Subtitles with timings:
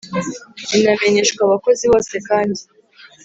[0.71, 2.61] binamenyeshwa abakozi bose kandi